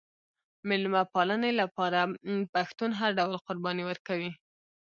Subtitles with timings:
[0.57, 1.99] د میلمه پالنې لپاره
[2.53, 4.31] پښتون هر ډول قرباني ورکوي.